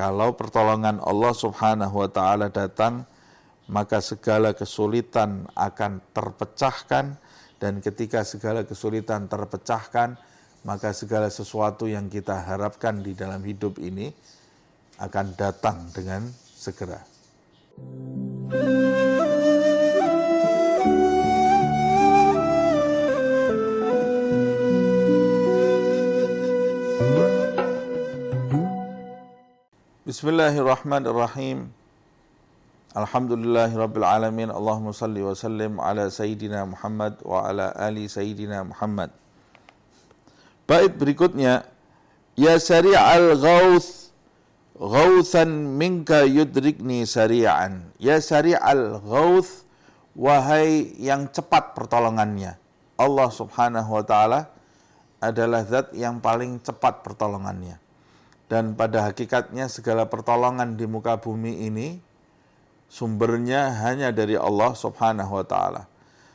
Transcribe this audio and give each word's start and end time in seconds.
Kalau 0.00 0.32
pertolongan 0.32 0.96
Allah 1.04 1.36
Subhanahu 1.36 2.00
wa 2.00 2.08
taala 2.08 2.48
datang, 2.48 3.04
maka 3.68 4.00
segala 4.00 4.56
kesulitan 4.56 5.44
akan 5.52 6.00
terpecahkan 6.16 7.20
dan 7.60 7.84
ketika 7.84 8.24
segala 8.24 8.64
kesulitan 8.64 9.28
terpecahkan, 9.28 10.16
maka 10.64 10.96
segala 10.96 11.28
sesuatu 11.28 11.84
yang 11.84 12.08
kita 12.08 12.32
harapkan 12.32 13.04
di 13.04 13.12
dalam 13.12 13.44
hidup 13.44 13.76
ini 13.76 14.08
akan 15.04 15.36
datang 15.36 15.92
dengan 15.92 16.24
segera. 16.56 17.04
Alhamdulillahi 17.76 18.99
Rabbil 33.78 34.02
Alamin. 34.02 34.50
Allahumma 34.50 34.90
salli 34.90 35.22
wa 35.22 35.38
sallim 35.38 35.78
ala 35.78 36.10
Sayyidina 36.10 36.66
Muhammad 36.66 37.22
wa 37.22 37.46
ala 37.46 37.70
ali 37.78 38.10
Sayyidina 38.10 38.66
Muhammad. 38.66 39.14
Bait 40.66 40.90
berikutnya. 40.90 41.62
Ya 42.34 42.58
sari'al 42.58 43.38
ghawth 43.38 44.10
ghawthan 44.74 45.78
minka 45.78 46.26
yudrikni 46.26 47.06
sari'an. 47.06 47.94
Ya 48.02 48.18
sari'al 48.18 48.98
ghawth 49.06 49.62
wahai 50.18 50.90
yang 50.98 51.30
cepat 51.30 51.78
pertolongannya. 51.78 52.58
Allah 52.98 53.28
subhanahu 53.30 53.94
wa 53.94 54.02
ta'ala 54.02 54.50
adalah 55.22 55.62
zat 55.62 55.94
yang 55.94 56.18
paling 56.18 56.58
cepat 56.58 57.06
pertolongannya 57.06 57.78
dan 58.50 58.74
pada 58.74 59.06
hakikatnya 59.06 59.70
segala 59.70 60.10
pertolongan 60.10 60.74
di 60.74 60.82
muka 60.90 61.22
bumi 61.22 61.70
ini 61.70 62.02
sumbernya 62.90 63.78
hanya 63.86 64.10
dari 64.10 64.34
Allah 64.34 64.74
Subhanahu 64.74 65.38
wa 65.38 65.46
taala. 65.46 65.86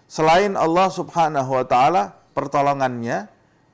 Selain 0.07 0.55
Allah 0.55 0.87
Subhanahu 0.87 1.51
wa 1.51 1.65
taala, 1.67 2.15
pertolongannya 2.31 3.27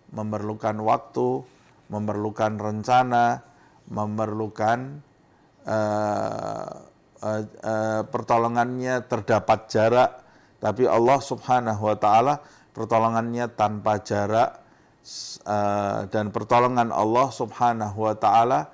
memerlukan 0.09 0.73
waktu, 0.81 1.45
memerlukan 1.93 2.57
rencana, 2.57 3.45
memerlukan 3.85 5.05
uh, 5.69 6.71
uh, 7.21 7.41
uh, 7.45 8.01
pertolongannya 8.09 9.05
terdapat 9.05 9.69
jarak, 9.69 10.11
tapi 10.57 10.89
Allah 10.89 11.19
Subhanahu 11.21 11.93
wa 11.93 11.97
taala 12.01 12.41
pertolongannya 12.73 13.53
tanpa 13.53 14.01
jarak, 14.01 14.60
uh, 15.45 16.05
dan 16.09 16.29
pertolongan 16.29 16.93
Allah 16.93 17.27
Subhanahu 17.33 17.97
wa 18.05 18.15
taala 18.15 18.69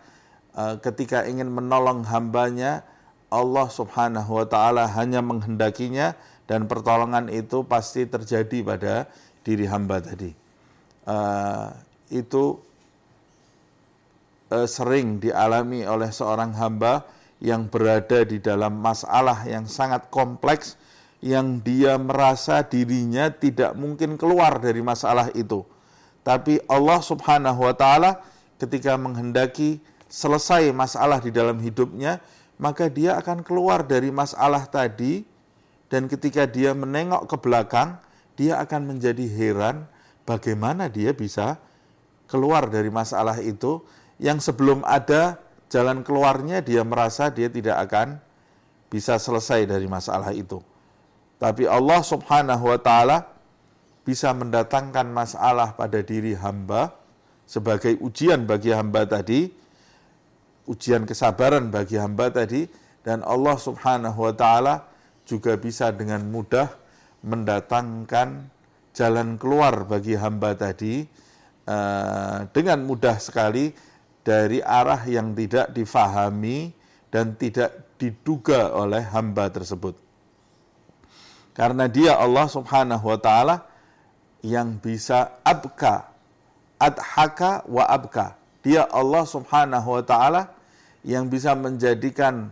uh, 0.55 0.75
ketika 0.79 1.23
ingin 1.23 1.47
menolong 1.47 2.03
hambanya 2.07 2.83
Allah 3.31 3.67
Subhanahu 3.71 4.43
wa 4.43 4.45
taala 4.47 4.87
hanya 4.91 5.23
menghendakinya 5.23 6.15
dan 6.47 6.67
pertolongan 6.67 7.27
itu 7.27 7.63
pasti 7.67 8.07
terjadi 8.07 8.63
pada 8.63 8.93
diri 9.43 9.67
hamba 9.67 9.99
tadi. 9.99 10.31
Uh, 11.07 11.71
itu 12.11 12.59
sering 14.47 15.19
dialami 15.19 15.83
oleh 15.83 16.07
seorang 16.07 16.55
hamba 16.55 17.03
yang 17.43 17.67
berada 17.67 18.23
di 18.23 18.39
dalam 18.39 18.79
masalah 18.79 19.43
yang 19.43 19.67
sangat 19.67 20.07
kompleks 20.07 20.79
yang 21.19 21.59
dia 21.59 21.99
merasa 21.99 22.63
dirinya 22.63 23.27
tidak 23.27 23.75
mungkin 23.75 24.15
keluar 24.15 24.55
dari 24.63 24.79
masalah 24.79 25.27
itu 25.35 25.67
tapi 26.27 26.59
Allah 26.67 26.99
Subhanahu 26.99 27.63
wa 27.63 27.71
taala 27.71 28.19
ketika 28.59 28.99
menghendaki 28.99 29.79
selesai 30.11 30.75
masalah 30.75 31.23
di 31.23 31.31
dalam 31.31 31.55
hidupnya, 31.63 32.19
maka 32.59 32.91
dia 32.91 33.15
akan 33.15 33.47
keluar 33.47 33.87
dari 33.87 34.11
masalah 34.11 34.67
tadi 34.67 35.23
dan 35.87 36.11
ketika 36.11 36.43
dia 36.43 36.75
menengok 36.75 37.31
ke 37.31 37.35
belakang, 37.39 37.95
dia 38.35 38.59
akan 38.59 38.91
menjadi 38.91 39.23
heran 39.23 39.87
bagaimana 40.27 40.91
dia 40.91 41.15
bisa 41.15 41.55
keluar 42.27 42.67
dari 42.67 42.91
masalah 42.91 43.39
itu 43.39 43.79
yang 44.19 44.43
sebelum 44.43 44.83
ada 44.83 45.39
jalan 45.71 46.03
keluarnya 46.03 46.59
dia 46.59 46.83
merasa 46.83 47.31
dia 47.31 47.47
tidak 47.47 47.87
akan 47.87 48.19
bisa 48.91 49.15
selesai 49.15 49.63
dari 49.63 49.87
masalah 49.87 50.35
itu. 50.35 50.59
Tapi 51.39 51.71
Allah 51.71 52.03
Subhanahu 52.03 52.67
wa 52.67 52.79
taala 52.83 53.36
bisa 54.07 54.31
mendatangkan 54.31 55.11
masalah 55.11 55.75
pada 55.75 55.99
diri 55.99 56.31
hamba 56.31 56.95
sebagai 57.43 57.99
ujian 57.99 58.47
bagi 58.47 58.71
hamba 58.71 59.03
tadi, 59.03 59.51
ujian 60.63 61.03
kesabaran 61.03 61.67
bagi 61.67 61.99
hamba 61.99 62.31
tadi, 62.31 62.71
dan 63.03 63.19
Allah 63.27 63.59
Subhanahu 63.59 64.15
wa 64.15 64.31
Ta'ala 64.31 64.87
juga 65.27 65.59
bisa 65.59 65.91
dengan 65.91 66.23
mudah 66.23 66.71
mendatangkan 67.19 68.47
jalan 68.95 69.35
keluar 69.35 69.83
bagi 69.83 70.15
hamba 70.15 70.55
tadi 70.55 71.03
uh, 71.67 72.47
dengan 72.55 72.87
mudah 72.87 73.19
sekali 73.19 73.75
dari 74.23 74.63
arah 74.63 75.03
yang 75.03 75.35
tidak 75.35 75.75
difahami 75.75 76.71
dan 77.11 77.35
tidak 77.35 77.95
diduga 77.99 78.71
oleh 78.71 79.03
hamba 79.03 79.51
tersebut. 79.51 79.99
Karena 81.51 81.91
dia 81.91 82.15
Allah 82.15 82.47
Subhanahu 82.47 83.03
wa 83.03 83.19
taala 83.19 83.76
yang 84.45 84.77
bisa 84.77 85.37
abka, 85.41 86.09
adhaka 86.77 87.65
wa 87.65 87.83
abka. 87.85 88.37
Dia 88.61 88.85
Allah 88.89 89.23
subhanahu 89.23 89.97
wa 89.97 90.03
ta'ala 90.03 90.51
yang 91.01 91.31
bisa 91.31 91.55
menjadikan 91.55 92.51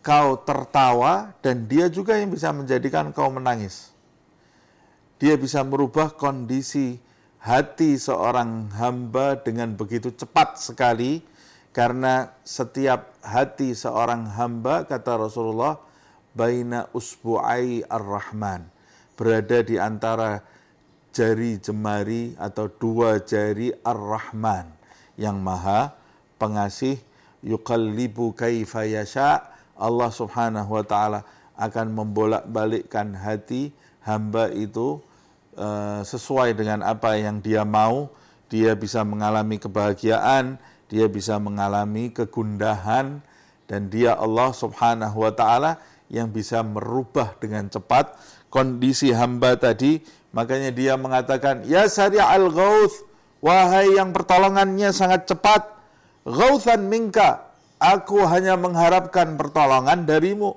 kau 0.00 0.36
tertawa 0.44 1.32
dan 1.40 1.68
dia 1.68 1.88
juga 1.88 2.16
yang 2.16 2.32
bisa 2.32 2.52
menjadikan 2.52 3.12
kau 3.12 3.28
menangis. 3.32 3.92
Dia 5.20 5.36
bisa 5.36 5.60
merubah 5.60 6.12
kondisi 6.16 6.96
hati 7.40 7.96
seorang 7.96 8.68
hamba 8.76 9.36
dengan 9.40 9.72
begitu 9.76 10.12
cepat 10.12 10.60
sekali 10.60 11.24
karena 11.72 12.28
setiap 12.44 13.16
hati 13.24 13.72
seorang 13.72 14.28
hamba 14.36 14.84
kata 14.84 15.16
Rasulullah 15.16 15.80
baina 16.36 16.88
usbu'ai 16.92 17.84
ar-rahman 17.88 18.68
berada 19.16 19.60
di 19.64 19.76
antara 19.80 20.40
jari 21.10 21.58
jemari 21.58 22.34
atau 22.38 22.70
dua 22.70 23.22
jari 23.22 23.74
Ar-Rahman 23.82 24.70
yang 25.18 25.38
maha 25.42 25.94
pengasih 26.40 26.96
yuqallibu 27.44 28.32
kaifa 28.34 28.86
yasha 28.86 29.44
Allah 29.74 30.10
Subhanahu 30.12 30.76
wa 30.76 30.84
taala 30.84 31.20
akan 31.58 31.92
membolak-balikkan 31.92 33.12
hati 33.16 33.74
hamba 34.00 34.48
itu 34.52 35.00
uh, 35.60 36.00
sesuai 36.00 36.56
dengan 36.56 36.80
apa 36.80 37.20
yang 37.20 37.40
dia 37.44 37.64
mau. 37.68 38.08
Dia 38.50 38.74
bisa 38.74 39.06
mengalami 39.06 39.62
kebahagiaan 39.62 40.58
dia 40.90 41.06
bisa 41.06 41.38
mengalami 41.38 42.10
kegundahan 42.10 43.22
dan 43.70 43.80
dia 43.86 44.18
Allah 44.18 44.50
Subhanahu 44.50 45.22
wa 45.22 45.30
taala 45.30 45.78
yang 46.10 46.26
bisa 46.34 46.66
merubah 46.66 47.38
dengan 47.38 47.70
cepat 47.70 48.18
kondisi 48.50 49.14
hamba 49.14 49.54
tadi 49.56 50.02
Makanya 50.30 50.70
dia 50.70 50.94
mengatakan, 50.94 51.66
Ya 51.66 51.86
al 52.22 52.46
ghauth, 52.54 53.02
wahai 53.42 53.98
yang 53.98 54.14
pertolongannya 54.14 54.94
sangat 54.94 55.26
cepat, 55.26 55.66
ghauthan 56.22 56.86
minka, 56.86 57.50
aku 57.82 58.22
hanya 58.30 58.54
mengharapkan 58.54 59.34
pertolongan 59.34 60.06
darimu. 60.06 60.54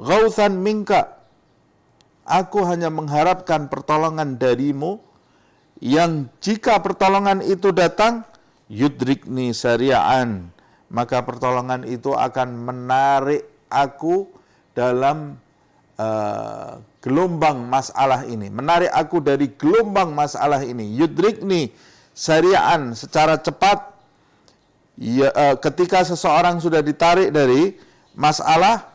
Ghauthan 0.00 0.56
minka, 0.56 1.20
aku 2.24 2.64
hanya 2.64 2.88
mengharapkan 2.88 3.68
pertolongan 3.68 4.40
darimu, 4.40 5.04
yang 5.84 6.32
jika 6.40 6.80
pertolongan 6.80 7.44
itu 7.44 7.76
datang, 7.76 8.24
yudrikni 8.72 9.52
syari'an, 9.52 10.48
maka 10.88 11.20
pertolongan 11.20 11.84
itu 11.84 12.16
akan 12.16 12.56
menarik 12.56 13.44
aku 13.68 14.32
dalam 14.72 15.36
uh, 16.00 16.80
gelombang 17.04 17.68
masalah 17.68 18.24
ini, 18.24 18.48
menarik 18.48 18.88
aku 18.88 19.20
dari 19.20 19.52
gelombang 19.52 20.16
masalah 20.16 20.64
ini. 20.64 20.96
Yudrikni 20.96 21.68
syari'an 22.16 22.96
secara 22.96 23.36
cepat 23.36 23.92
ya, 24.96 25.28
uh, 25.32 25.56
ketika 25.60 26.00
seseorang 26.00 26.56
sudah 26.58 26.80
ditarik 26.80 27.28
dari 27.28 27.76
masalah 28.16 28.88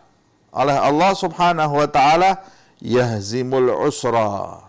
oleh 0.50 0.78
Allah 0.78 1.12
Subhanahu 1.14 1.74
wa 1.78 1.90
taala 1.90 2.42
yahzimul 2.82 3.70
usra. 3.86 4.66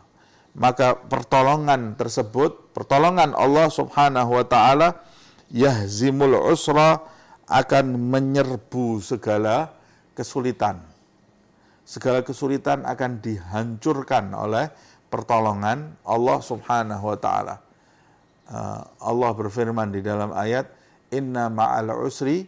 Maka 0.57 0.97
pertolongan 0.97 2.01
tersebut, 2.01 2.73
pertolongan 2.73 3.37
Allah 3.37 3.69
Subhanahu 3.69 4.41
wa 4.41 4.45
taala 4.49 5.05
yahzimul 5.53 6.37
usra 6.49 7.05
akan 7.47 7.95
menyerbu 8.11 8.99
segala 9.05 9.71
kesulitan 10.17 10.96
segala 11.87 12.27
kesulitan 12.27 12.83
akan 12.83 13.23
dihancurkan 13.23 14.35
oleh 14.35 14.67
pertolongan 15.07 15.95
Allah 16.03 16.39
Subhanahu 16.43 17.15
wa 17.15 17.19
taala. 17.19 17.57
Uh, 18.51 18.83
Allah 18.99 19.31
berfirman 19.31 19.95
di 19.95 20.03
dalam 20.03 20.35
ayat 20.35 20.67
inna 21.15 21.47
ma'al 21.47 21.95
usri 22.03 22.43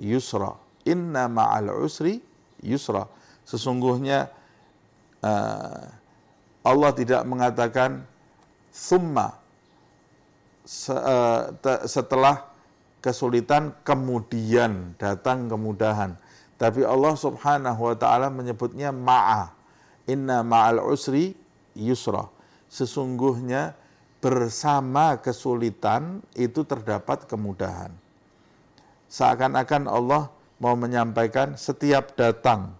yusra. 0.00 0.56
Inna 0.88 1.28
ma'al 1.28 1.76
usri 1.76 2.24
yusra. 2.64 3.04
Sesungguhnya 3.44 4.32
uh, 5.20 5.84
Allah 6.64 6.90
tidak 6.96 7.24
mengatakan 7.28 8.04
summa 8.72 9.36
uh, 10.88 11.42
setelah 11.84 12.48
kesulitan 13.04 13.76
kemudian 13.84 14.96
datang 14.96 15.48
kemudahan. 15.48 16.16
Tapi 16.60 16.84
Allah 16.84 17.16
Subhanahu 17.16 17.80
wa 17.88 17.96
taala 17.96 18.28
menyebutnya 18.28 18.92
ma'a. 18.92 19.48
Inna 20.04 20.44
ma'al 20.44 20.84
usri 20.84 21.32
yusra. 21.72 22.28
Sesungguhnya 22.68 23.72
bersama 24.20 25.16
kesulitan 25.16 26.20
itu 26.36 26.60
terdapat 26.68 27.24
kemudahan. 27.24 27.88
Seakan-akan 29.08 29.88
Allah 29.88 30.28
mau 30.60 30.76
menyampaikan 30.76 31.56
setiap 31.56 32.12
datang 32.14 32.76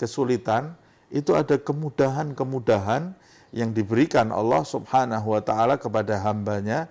kesulitan 0.00 0.72
itu 1.12 1.36
ada 1.36 1.60
kemudahan-kemudahan 1.60 3.12
yang 3.52 3.70
diberikan 3.76 4.32
Allah 4.32 4.64
Subhanahu 4.64 5.36
wa 5.36 5.42
taala 5.44 5.76
kepada 5.76 6.16
hambanya 6.24 6.88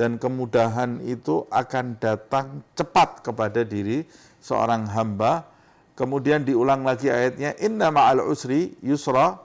dan 0.00 0.16
kemudahan 0.16 1.04
itu 1.04 1.44
akan 1.52 2.00
datang 2.00 2.64
cepat 2.72 3.20
kepada 3.20 3.60
diri 3.60 4.08
seorang 4.40 4.88
hamba. 4.88 5.44
Kemudian 5.96 6.44
diulang 6.44 6.84
lagi 6.84 7.08
ayatnya 7.08 7.56
inna 7.56 7.88
ma'al 7.88 8.20
usri 8.20 8.76
yusra 8.84 9.40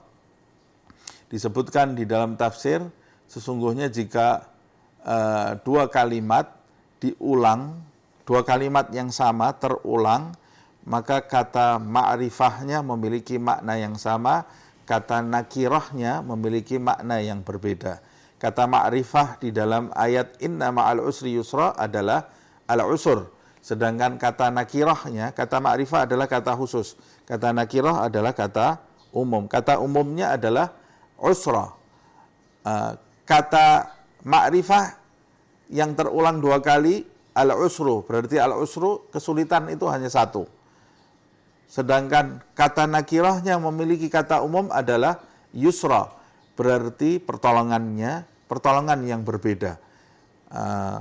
disebutkan 1.31 1.95
di 1.95 2.03
dalam 2.03 2.35
tafsir 2.35 2.83
sesungguhnya 3.31 3.87
jika 3.87 4.51
uh, 5.07 5.55
dua 5.63 5.87
kalimat 5.87 6.51
diulang, 6.99 7.79
dua 8.27 8.43
kalimat 8.43 8.91
yang 8.91 9.07
sama 9.15 9.55
terulang, 9.55 10.35
maka 10.83 11.23
kata 11.23 11.79
ma'rifahnya 11.79 12.83
memiliki 12.83 13.39
makna 13.39 13.79
yang 13.79 13.95
sama, 13.95 14.43
kata 14.83 15.23
nakirahnya 15.23 16.19
memiliki 16.19 16.75
makna 16.75 17.23
yang 17.23 17.39
berbeda. 17.41 18.03
Kata 18.35 18.67
ma'rifah 18.67 19.39
di 19.39 19.55
dalam 19.55 19.93
ayat 19.95 20.35
inna 20.43 20.73
ma'al 20.73 20.99
usri 20.99 21.37
yusra 21.37 21.77
adalah 21.79 22.27
al-usur. 22.67 23.29
Sedangkan 23.61 24.17
kata 24.17 24.49
nakirahnya, 24.49 25.37
kata 25.37 25.61
ma'rifah 25.61 26.09
adalah 26.09 26.25
kata 26.25 26.57
khusus. 26.57 26.97
Kata 27.29 27.53
nakirah 27.53 28.09
adalah 28.09 28.33
kata 28.33 28.81
umum. 29.13 29.45
Kata 29.45 29.77
umumnya 29.77 30.33
adalah 30.33 30.73
usra. 31.21 31.69
Uh, 32.65 32.97
kata 33.23 33.93
ma'rifah 34.25 34.97
yang 35.69 35.93
terulang 35.93 36.41
dua 36.41 36.57
kali 36.57 37.05
al-usru. 37.37 38.01
Berarti 38.01 38.41
al-usru 38.41 39.05
kesulitan 39.13 39.69
itu 39.69 39.85
hanya 39.87 40.09
satu. 40.09 40.49
Sedangkan 41.69 42.43
kata 42.57 42.89
nakirahnya 42.89 43.55
memiliki 43.61 44.11
kata 44.11 44.43
umum 44.43 44.73
adalah 44.73 45.21
yusra. 45.55 46.11
Berarti 46.57 47.21
pertolongannya, 47.21 48.27
pertolongan 48.49 48.99
yang 49.07 49.21
berbeda. 49.23 49.79
Uh, 50.51 50.99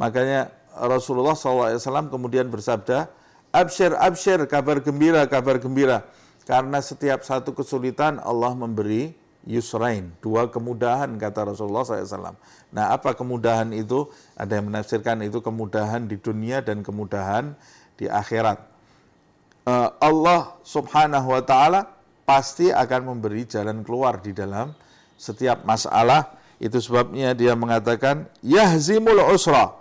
makanya 0.00 0.48
Rasulullah 0.86 1.34
SAW 1.34 2.08
kemudian 2.08 2.46
bersabda, 2.46 3.10
Absyir, 3.48 3.96
absyir, 3.96 4.44
kabar 4.44 4.78
gembira, 4.84 5.24
kabar 5.24 5.56
gembira. 5.56 6.04
Karena 6.44 6.84
setiap 6.84 7.24
satu 7.24 7.56
kesulitan 7.56 8.20
Allah 8.20 8.52
memberi 8.52 9.16
yusrain, 9.48 10.12
dua 10.20 10.52
kemudahan 10.52 11.08
kata 11.16 11.48
Rasulullah 11.56 11.84
SAW. 11.84 12.36
Nah 12.68 12.92
apa 12.92 13.16
kemudahan 13.16 13.72
itu? 13.72 14.08
Ada 14.36 14.60
yang 14.60 14.68
menafsirkan 14.68 15.24
itu 15.24 15.40
kemudahan 15.40 16.04
di 16.04 16.20
dunia 16.20 16.60
dan 16.60 16.84
kemudahan 16.84 17.56
di 17.96 18.04
akhirat. 18.04 18.60
Uh, 19.64 19.92
Allah 20.00 20.56
subhanahu 20.64 21.32
wa 21.32 21.42
ta'ala 21.44 21.88
pasti 22.28 22.68
akan 22.68 23.16
memberi 23.16 23.48
jalan 23.48 23.80
keluar 23.80 24.20
di 24.20 24.36
dalam 24.36 24.76
setiap 25.16 25.64
masalah. 25.64 26.36
Itu 26.60 26.82
sebabnya 26.82 27.32
dia 27.32 27.56
mengatakan, 27.56 28.28
Yahzimul 28.44 29.22
usra. 29.32 29.77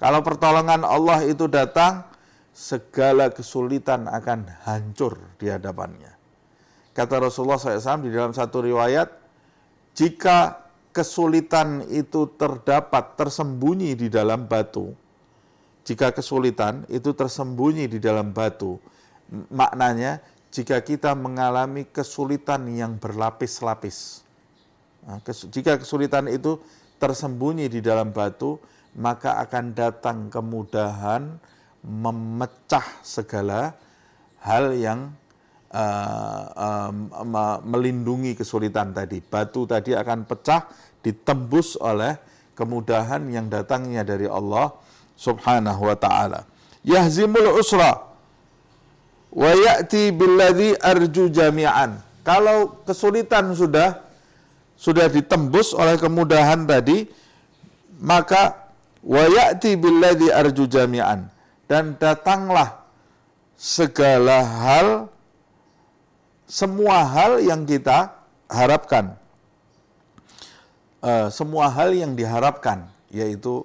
Kalau 0.00 0.24
pertolongan 0.24 0.80
Allah 0.80 1.20
itu 1.28 1.44
datang, 1.44 2.08
segala 2.56 3.28
kesulitan 3.28 4.08
akan 4.08 4.48
hancur 4.64 5.20
di 5.36 5.52
hadapannya. 5.52 6.16
Kata 6.96 7.20
Rasulullah 7.20 7.60
SAW 7.60 8.08
di 8.08 8.08
dalam 8.08 8.32
satu 8.32 8.64
riwayat, 8.64 9.12
jika 9.92 10.64
kesulitan 10.96 11.84
itu 11.92 12.32
terdapat 12.40 13.20
tersembunyi 13.20 13.92
di 13.92 14.08
dalam 14.08 14.48
batu, 14.48 14.96
jika 15.84 16.16
kesulitan 16.16 16.88
itu 16.88 17.12
tersembunyi 17.12 17.84
di 17.84 18.00
dalam 18.00 18.32
batu, 18.32 18.80
maknanya 19.52 20.24
jika 20.48 20.80
kita 20.80 21.12
mengalami 21.12 21.84
kesulitan 21.86 22.66
yang 22.72 22.96
berlapis-lapis. 22.96 24.24
Nah, 25.04 25.20
jika 25.52 25.76
kesulitan 25.76 26.26
itu 26.26 26.56
tersembunyi 26.96 27.68
di 27.68 27.80
dalam 27.84 28.10
batu, 28.10 28.56
maka 28.98 29.38
akan 29.46 29.74
datang 29.76 30.18
kemudahan 30.32 31.38
memecah 31.86 32.84
segala 33.00 33.72
hal 34.42 34.74
yang 34.74 35.14
uh, 35.72 36.90
uh, 36.90 37.60
melindungi 37.62 38.34
kesulitan 38.34 38.90
tadi. 38.90 39.22
Batu 39.22 39.64
tadi 39.64 39.94
akan 39.94 40.26
pecah, 40.26 40.66
ditembus 41.00 41.80
oleh 41.80 42.18
kemudahan 42.58 43.24
yang 43.32 43.48
datangnya 43.48 44.04
dari 44.04 44.28
Allah 44.28 44.74
Subhanahu 45.16 45.88
wa 45.88 45.96
taala. 45.96 46.44
Yahzimul 46.84 47.60
usra 47.60 47.96
wa 49.32 49.50
ya'ti 49.52 50.12
billadhi 50.12 50.76
arju 50.76 51.32
jami'an. 51.32 52.00
Kalau 52.20 52.84
kesulitan 52.84 53.56
sudah 53.56 54.04
sudah 54.76 55.08
ditembus 55.12 55.76
oleh 55.76 55.96
kemudahan 56.00 56.64
tadi, 56.64 57.04
maka 58.00 58.59
wa 59.04 59.24
ya'ti 59.24 59.76
billadhi 59.80 60.28
arju 60.28 60.68
jami'an 60.68 61.28
dan 61.70 61.96
datanglah 61.96 62.84
segala 63.56 64.44
hal 64.44 64.88
semua 66.50 67.06
hal 67.06 67.38
yang 67.38 67.62
kita 67.62 68.10
harapkan. 68.50 69.14
Uh, 71.00 71.32
semua 71.32 71.70
hal 71.70 71.94
yang 71.96 72.12
diharapkan, 72.12 72.84
yaitu 73.08 73.64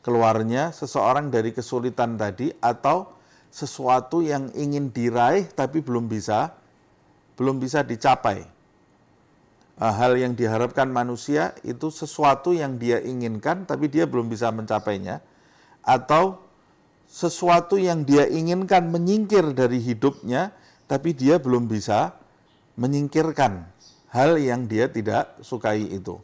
keluarnya 0.00 0.72
seseorang 0.72 1.28
dari 1.28 1.52
kesulitan 1.52 2.16
tadi 2.16 2.50
atau 2.58 3.12
sesuatu 3.52 4.24
yang 4.24 4.48
ingin 4.56 4.88
diraih 4.88 5.46
tapi 5.52 5.84
belum 5.84 6.08
bisa, 6.08 6.56
belum 7.36 7.60
bisa 7.60 7.84
dicapai. 7.84 8.48
Uh, 9.80 9.88
hal 9.96 10.12
yang 10.20 10.36
diharapkan 10.36 10.92
manusia 10.92 11.56
itu 11.64 11.88
sesuatu 11.88 12.52
yang 12.52 12.76
dia 12.76 13.00
inginkan 13.00 13.64
tapi 13.64 13.88
dia 13.88 14.04
belum 14.04 14.28
bisa 14.28 14.52
mencapainya, 14.52 15.24
atau 15.80 16.44
sesuatu 17.08 17.80
yang 17.80 18.04
dia 18.04 18.28
inginkan 18.28 18.92
menyingkir 18.92 19.56
dari 19.56 19.80
hidupnya 19.80 20.52
tapi 20.84 21.16
dia 21.16 21.40
belum 21.40 21.64
bisa 21.64 22.12
menyingkirkan 22.76 23.66
hal 24.12 24.36
yang 24.36 24.68
dia 24.68 24.86
tidak 24.92 25.40
sukai 25.40 25.86
itu 25.88 26.20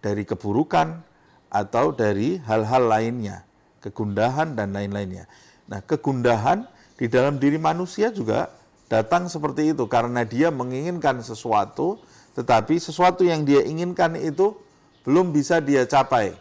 dari 0.00 0.24
keburukan 0.24 1.04
atau 1.50 1.92
dari 1.92 2.38
hal-hal 2.46 2.86
lainnya, 2.86 3.44
kegundahan 3.84 4.56
dan 4.56 4.72
lain-lainnya. 4.72 5.26
Nah, 5.66 5.82
kegundahan 5.82 6.64
di 6.96 7.10
dalam 7.10 7.36
diri 7.36 7.58
manusia 7.58 8.08
juga 8.14 8.48
datang 8.86 9.26
seperti 9.26 9.74
itu 9.74 9.86
karena 9.86 10.22
dia 10.26 10.48
menginginkan 10.54 11.22
sesuatu 11.22 11.98
tetapi 12.34 12.78
sesuatu 12.78 13.26
yang 13.26 13.42
dia 13.42 13.64
inginkan 13.66 14.14
itu 14.14 14.54
belum 15.02 15.34
bisa 15.34 15.58
dia 15.58 15.82
capai. 15.86 16.34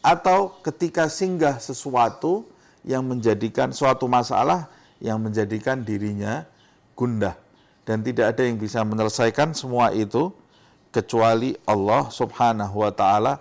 Atau 0.00 0.56
ketika 0.64 1.08
singgah 1.12 1.60
sesuatu 1.60 2.48
yang 2.84 3.04
menjadikan 3.04 3.72
suatu 3.72 4.08
masalah 4.08 4.68
yang 5.00 5.20
menjadikan 5.20 5.80
dirinya 5.80 6.44
gundah. 6.96 7.36
Dan 7.84 8.04
tidak 8.04 8.36
ada 8.36 8.42
yang 8.44 8.60
bisa 8.60 8.84
menyelesaikan 8.84 9.56
semua 9.56 9.92
itu 9.92 10.32
kecuali 10.92 11.56
Allah 11.64 12.08
Subhanahu 12.12 12.84
wa 12.84 12.92
taala 12.92 13.40